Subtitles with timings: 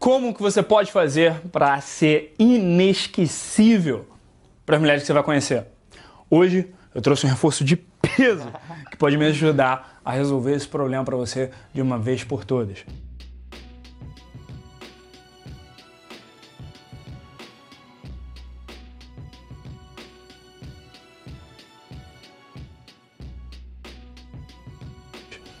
[0.00, 4.06] Como que você pode fazer para ser inesquecível
[4.64, 5.66] para as mulheres que você vai conhecer?
[6.30, 8.50] Hoje eu trouxe um reforço de peso
[8.90, 12.82] que pode me ajudar a resolver esse problema para você de uma vez por todas.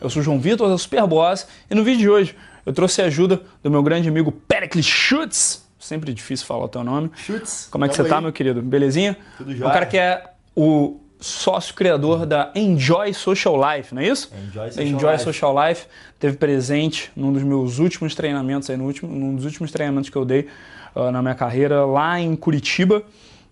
[0.00, 3.40] Eu sou João Vitor da Superboss e no vídeo de hoje eu trouxe a ajuda
[3.62, 5.66] do meu grande amigo Pericles Schutz.
[5.78, 7.10] Sempre difícil falar o teu nome.
[7.16, 7.66] Schutz.
[7.70, 8.62] Como é que você tá, meu querido?
[8.62, 9.16] Belezinha?
[9.36, 9.72] Tudo O jóia.
[9.72, 10.22] cara que é
[10.54, 14.30] o sócio criador da Enjoy Social Life, não é isso?
[14.48, 15.24] Enjoy Social Enjoy Life.
[15.24, 15.86] Social Life
[16.18, 20.16] teve presente num dos meus últimos treinamentos aí, no último, num dos últimos treinamentos que
[20.16, 20.48] eu dei
[20.94, 23.02] ah, na minha carreira lá em Curitiba,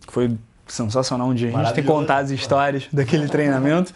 [0.06, 3.92] que foi sensacional um dia a gente ter contado as histórias daquele treinamento.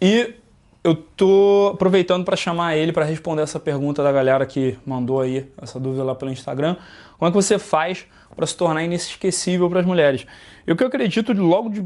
[0.00, 0.34] E
[0.82, 5.50] eu tô aproveitando para chamar ele para responder essa pergunta da galera que mandou aí
[5.60, 6.76] essa dúvida lá pelo Instagram.
[7.18, 10.26] Como é que você faz para se tornar inesquecível para as mulheres?
[10.66, 11.84] E o que eu acredito logo de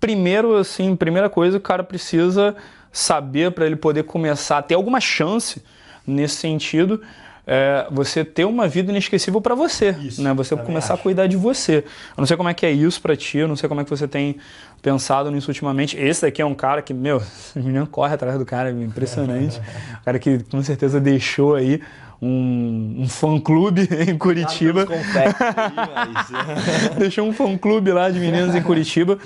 [0.00, 2.56] primeiro, assim, primeira coisa, o cara precisa
[2.90, 5.62] saber para ele poder começar a ter alguma chance
[6.06, 7.02] nesse sentido.
[7.48, 10.34] É, você ter uma vida inesquecível para você, Isso, né?
[10.34, 11.02] Você começar a acho.
[11.04, 11.76] cuidar de você.
[11.76, 11.84] Eu
[12.18, 13.90] não sei como é que é isso para ti, eu não sei como é que
[13.90, 14.36] você tem
[14.82, 15.96] pensado nisso ultimamente.
[15.96, 19.60] Esse daqui é um cara que, meu, esse menino corre atrás do cara, é impressionante.
[19.60, 21.80] um cara que com certeza deixou aí
[22.20, 24.84] um, um fã-clube em Curitiba.
[25.14, 29.18] Mas- Deixou um fã-clube lá de meninas em Curitiba.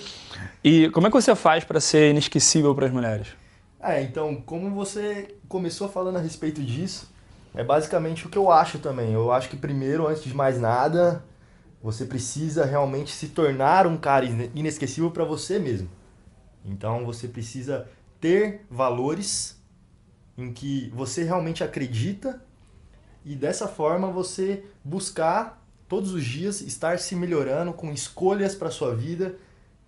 [0.62, 3.28] E como é que você faz para ser inesquecível para as mulheres?
[3.82, 7.10] É, então, como você começou falando a respeito disso,
[7.54, 9.12] é basicamente o que eu acho também.
[9.12, 11.24] Eu acho que primeiro, antes de mais nada,
[11.82, 15.88] você precisa realmente se tornar um cara ine- inesquecível para você mesmo.
[16.64, 17.88] Então, você precisa
[18.20, 19.58] ter valores
[20.36, 22.42] em que você realmente acredita
[23.24, 28.94] e dessa forma você buscar todos os dias estar se melhorando com escolhas para sua
[28.94, 29.34] vida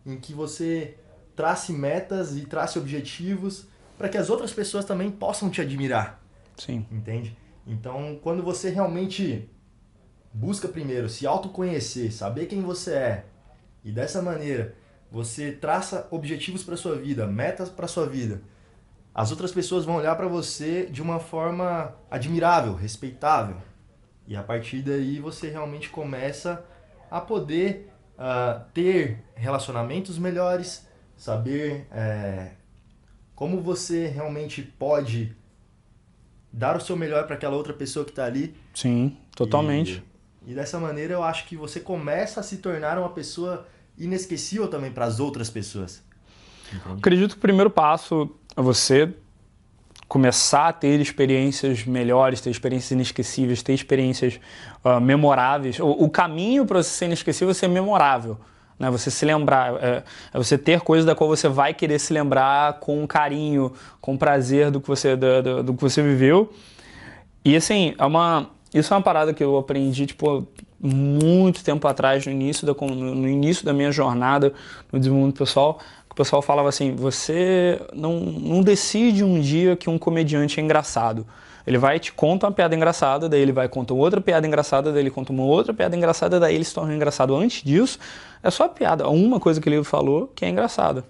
[0.04, 0.96] em que você
[1.36, 6.20] trace metas e trace objetivos para que as outras pessoas também possam te admirar,
[6.56, 6.84] Sim.
[6.90, 7.36] entende?
[7.66, 9.48] Então, quando você realmente
[10.32, 13.24] busca primeiro se autoconhecer, saber quem você é,
[13.84, 14.74] e dessa maneira
[15.10, 18.40] você traça objetivos para sua vida, metas para sua vida,
[19.14, 23.56] as outras pessoas vão olhar para você de uma forma admirável, respeitável.
[24.26, 26.64] E a partir daí você realmente começa
[27.10, 32.52] a poder ah, ter relacionamentos melhores, saber eh,
[33.34, 35.36] como você realmente pode
[36.52, 38.54] dar o seu melhor para aquela outra pessoa que está ali.
[38.74, 40.02] Sim, totalmente.
[40.46, 44.68] E, e dessa maneira eu acho que você começa a se tornar uma pessoa inesquecível
[44.68, 46.02] também para as outras pessoas.
[46.72, 46.98] Entende?
[46.98, 49.12] Acredito que o primeiro passo é você
[50.08, 54.38] começar a ter experiências melhores, ter experiências inesquecíveis, ter experiências
[54.84, 55.78] ah, memoráveis.
[55.80, 58.38] O, o caminho para você ser inesquecível é ser memorável.
[58.82, 58.90] Né?
[58.90, 60.02] Você se lembrar, é,
[60.34, 64.72] é você ter coisas da qual você vai querer se lembrar com carinho, com prazer
[64.72, 66.52] do que você, do, do- do que você viveu.
[67.44, 70.46] E assim, é uma, isso é uma parada que eu aprendi, tipo,
[70.80, 74.52] muito tempo atrás, no início da, no início da minha jornada
[74.92, 75.78] no desenvolvimento pessoal,
[76.08, 80.62] que o pessoal falava assim, você não, não decide um dia que um comediante é
[80.62, 81.24] engraçado.
[81.66, 84.92] Ele vai te conta uma piada engraçada, daí ele vai e conta outra piada engraçada,
[84.92, 87.34] daí ele conta uma outra piada engraçada, daí ele se torna engraçado.
[87.36, 87.98] Antes disso,
[88.42, 89.08] é só piada.
[89.08, 91.04] Uma coisa que ele falou que é engraçada.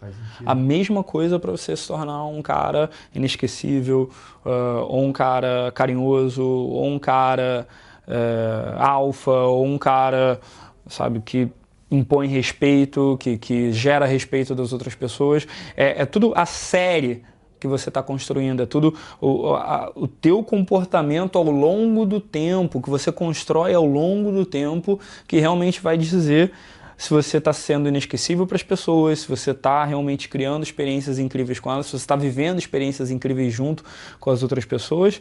[0.45, 4.11] A mesma coisa para você se tornar um cara inesquecível,
[4.45, 7.67] ah, ou um cara carinhoso, ou um cara
[8.07, 10.41] eh, alfa, ou um cara,
[10.87, 11.49] sabe, que
[11.91, 15.47] impõe respeito, que, que gera respeito das outras pessoas.
[15.77, 17.23] É, é tudo a série
[17.63, 22.83] que você está construindo, é tudo o, a- o teu comportamento ao longo do tempo,
[22.83, 26.53] que você constrói ao longo do tempo, que realmente vai dizer
[26.99, 31.59] se você está sendo inesquecível para as pessoas, se você está realmente criando experiências incríveis
[31.59, 33.85] com elas, se você está vivendo experiências incríveis junto
[34.21, 35.21] com as outras pessoas.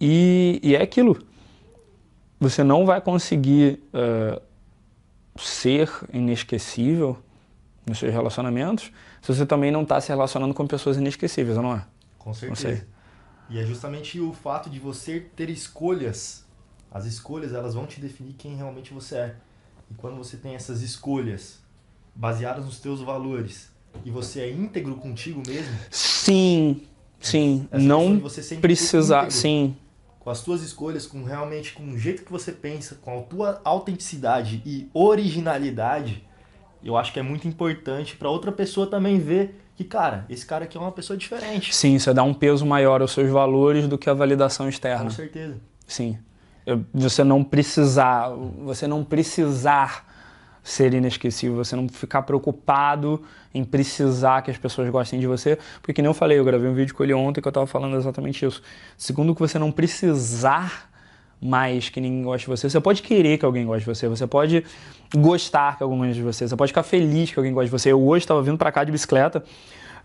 [0.00, 1.18] E, e é aquilo.
[2.40, 4.40] Você não vai conseguir eh,
[5.36, 7.16] ser inesquecível
[7.88, 8.92] nos seus relacionamentos
[9.22, 11.84] se você também não está se relacionando com pessoas inesquecíveis, não é?
[12.18, 12.86] Com certeza.
[13.50, 16.44] E é justamente o fato de você ter escolhas.
[16.90, 19.36] As escolhas, elas vão te definir quem realmente você é.
[19.90, 21.60] E quando você tem essas escolhas
[22.14, 23.70] baseadas nos teus valores
[24.04, 26.82] e você é íntegro contigo mesmo, Sim,
[27.18, 27.66] sim.
[27.70, 28.20] Essa não
[28.60, 29.30] precisar.
[29.30, 29.74] Sim,
[30.28, 33.62] com as tuas escolhas, com realmente com o jeito que você pensa, com a tua
[33.64, 36.27] autenticidade e originalidade,
[36.84, 40.64] eu acho que é muito importante para outra pessoa também ver que, cara, esse cara
[40.64, 41.74] aqui é uma pessoa diferente.
[41.74, 41.98] sim.
[41.98, 45.10] Você dá um peso maior aos seus valores do que a validação Com externa.
[45.10, 45.56] certeza.
[45.86, 46.18] Sim.
[46.92, 48.28] você não precisar,
[48.64, 50.06] você não precisar
[50.62, 53.22] ser inesquecível, você não ficar preocupado
[53.54, 56.68] em precisar que as pessoas gostem de você, porque que nem eu falei, eu gravei
[56.68, 58.62] um vídeo com ele ontem que eu tava falando exatamente isso.
[58.96, 60.90] Segundo que você não precisar
[61.40, 64.26] mais que ninguém goste de você, você pode querer que alguém goste de você, você
[64.26, 64.64] pode
[65.14, 67.92] gostar que alguém goste de você, você pode ficar feliz que alguém goste de você.
[67.92, 69.42] Eu hoje estava vindo para cá de bicicleta,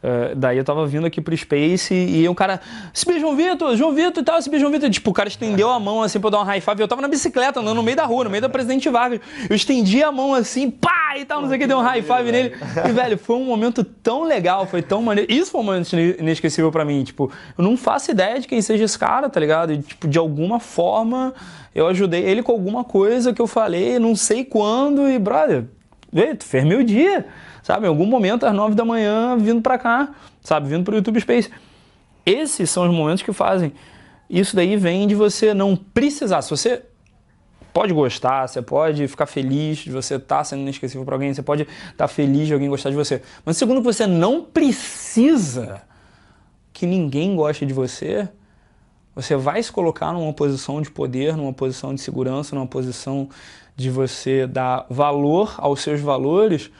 [0.03, 2.59] Uh, daí eu tava vindo aqui pro Space e o cara,
[2.93, 4.89] se beijou João Vitor, João Vitor e tal, se beijou João Vitor.
[4.89, 6.81] Tipo, o cara estendeu a mão assim pra eu dar um high five.
[6.81, 9.21] Eu tava na bicicleta, andando no meio da rua, no meio da Presidente Vargas.
[9.49, 12.01] Eu estendi a mão assim, pá, e tal, não sei o que, deu um high
[12.01, 12.53] five nele.
[12.85, 15.31] E, velho, foi um momento tão legal, foi tão maneiro.
[15.31, 17.03] Isso foi um momento inesquecível para mim.
[17.03, 19.71] Tipo, eu não faço ideia de quem seja esse cara, tá ligado?
[19.71, 21.33] E, tipo, de alguma forma
[21.75, 25.65] eu ajudei ele com alguma coisa que eu falei, não sei quando, e, brother,
[26.37, 27.25] tu fez meu dia
[27.63, 27.85] sabe?
[27.85, 30.67] Em algum momento, às nove da manhã, vindo para cá, sabe?
[30.67, 31.49] Vindo para o YouTube Space.
[32.25, 33.73] Esses são os momentos que fazem.
[34.29, 36.41] Isso daí vem de você não precisar.
[36.41, 36.83] Se você
[37.73, 41.41] pode gostar, você pode ficar feliz de você estar tá sendo inesquecível para alguém, você
[41.41, 43.21] pode estar tá feliz de alguém gostar de você.
[43.45, 45.81] Mas segundo que você não precisa
[46.71, 48.27] que ninguém goste de você,
[49.15, 53.29] você vai se colocar numa posição de poder, numa posição de segurança, numa posição
[53.75, 56.71] de você dar valor aos seus valores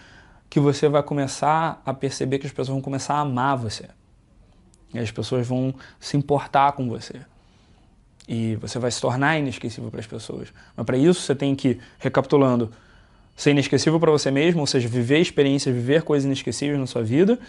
[0.50, 3.88] que você vai começar a perceber que as pessoas vão começar a amar você.
[4.94, 7.21] E as pessoas vão se importar com você.
[8.27, 10.53] E você vai se tornar inesquecível para as pessoas.
[10.75, 12.71] Mas para isso você tem que, recapitulando,
[13.35, 17.39] ser inesquecível para você mesmo, ou seja, viver experiências, viver coisas inesquecíveis na sua vida.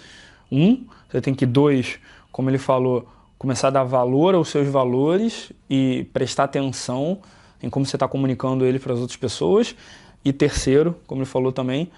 [0.50, 1.98] Um, você tem que, dois,
[2.32, 3.06] como ele falou,
[3.44, 7.20] começar a dar valor aos seus valores e prestar atenção
[7.62, 9.76] em como você está comunicando ele para as outras pessoas.
[10.24, 11.90] E terceiro, como ele falou também,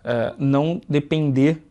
[0.00, 1.62] uh, não depender,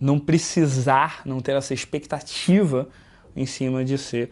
[0.00, 2.88] não precisar, não ter essa expectativa
[3.36, 4.30] em cima de ser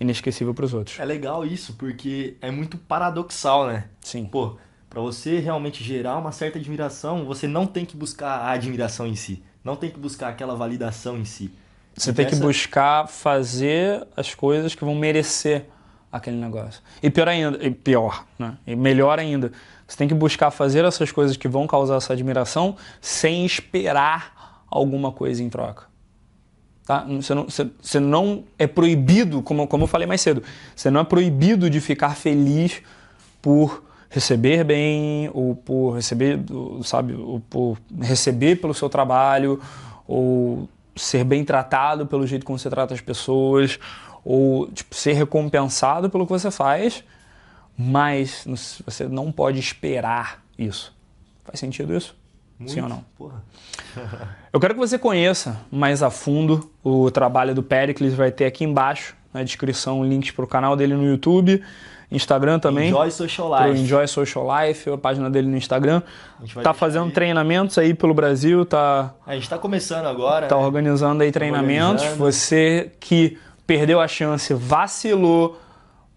[0.00, 0.98] inesquecível para os outros.
[0.98, 3.84] É legal isso, porque é muito paradoxal, né?
[4.00, 4.24] Sim.
[4.24, 4.56] Pô,
[4.88, 9.14] para você realmente gerar uma certa admiração, você não tem que buscar a admiração em
[9.14, 11.52] si, não tem que buscar aquela validação em si.
[12.00, 15.66] Você tem que buscar fazer as coisas que vão merecer
[16.10, 16.82] aquele negócio.
[17.02, 18.56] E pior ainda, e pior, né?
[18.66, 19.52] E melhor ainda,
[19.86, 25.12] você tem que buscar fazer essas coisas que vão causar essa admiração sem esperar alguma
[25.12, 25.84] coisa em troca.
[26.86, 27.04] Tá?
[27.04, 30.42] Você, não, você, você não é proibido, como, como eu falei mais cedo,
[30.74, 32.82] você não é proibido de ficar feliz
[33.42, 36.40] por receber bem, ou por receber,
[36.82, 39.60] sabe, ou por receber pelo seu trabalho,
[40.08, 40.66] ou
[41.00, 43.78] ser bem tratado pelo jeito como você trata as pessoas,
[44.24, 47.02] ou tipo, ser recompensado pelo que você faz,
[47.76, 48.44] mas
[48.84, 50.94] você não pode esperar isso.
[51.44, 52.14] Faz sentido isso?
[52.58, 53.04] Muito, Sim ou não?
[53.16, 53.42] Porra.
[54.52, 58.12] Eu quero que você conheça mais a fundo o trabalho do Pericles.
[58.12, 61.62] Vai ter aqui embaixo na descrição links para o canal dele no YouTube,
[62.10, 62.88] Instagram também.
[62.88, 63.80] Enjoy Social Life.
[63.80, 66.02] Enjoy Social Life, a página dele no Instagram.
[66.62, 67.12] Tá fazendo aí.
[67.12, 69.14] treinamentos aí pelo Brasil, tá.
[69.26, 70.46] A gente está começando agora.
[70.46, 70.64] Tá né?
[70.64, 72.04] organizando aí treinamentos.
[72.16, 75.60] Você que perdeu a chance, vacilou,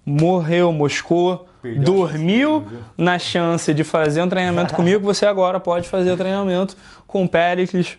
[0.03, 2.65] morreu, moscou Perdeu dormiu
[2.97, 6.75] na chance de fazer um treinamento comigo, você agora pode fazer o treinamento
[7.07, 7.97] com o Pericles.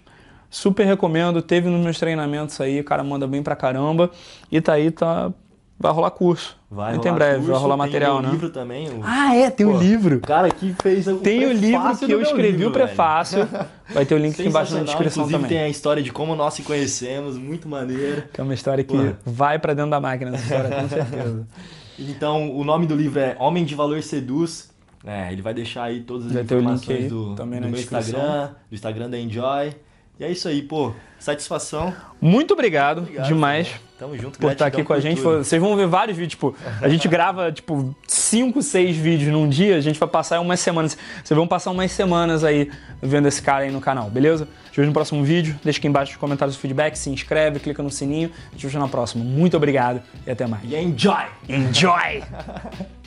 [0.54, 4.08] Super recomendo, teve nos meus treinamentos aí, o cara manda bem pra caramba.
[4.52, 5.32] E tá aí, tá.
[5.76, 6.56] Vai rolar curso.
[6.70, 8.28] Vai Muito em breve, curso, vai rolar material, né?
[8.28, 8.88] Tem o livro também.
[8.88, 9.00] O...
[9.02, 10.18] Ah, é, tem o um livro.
[10.18, 13.48] O cara que fez o Tem o livro que eu escrevi livro, o prefácio.
[13.92, 15.48] Vai ter o link aqui embaixo na descrição Inclusive, também.
[15.48, 18.22] tem a história de como nós se conhecemos, muito maneiro.
[18.32, 19.12] Que é uma história que Pô.
[19.26, 21.46] vai para dentro da máquina, essa história, com certeza.
[21.96, 24.68] Então, o nome do livro é Homem de Valor Seduz.
[25.04, 29.10] É, ele vai deixar aí todas as vai informações do, do meu Instagram, do Instagram
[29.10, 29.74] da Enjoy.
[30.18, 30.92] E é isso aí, pô.
[31.18, 31.92] Satisfação.
[32.20, 33.68] Muito obrigado, obrigado demais.
[33.98, 35.20] Tamo junto, por estar aqui com a gente.
[35.20, 35.42] Tudo.
[35.42, 39.76] Vocês vão ver vários vídeos, tipo, a gente grava, tipo, 5, 6 vídeos num dia,
[39.76, 40.96] a gente vai passar umas semanas.
[41.24, 42.70] Vocês vão passar umas semanas aí
[43.02, 44.46] vendo esse cara aí no canal, beleza?
[44.70, 45.58] Te vejo no próximo vídeo.
[45.64, 48.30] Deixa aqui embaixo nos comentários o feedback, se inscreve, clica no sininho.
[48.50, 49.24] A gente vejo na próxima.
[49.24, 50.62] Muito obrigado e até mais.
[50.64, 51.24] E enjoy!
[51.48, 52.22] Enjoy!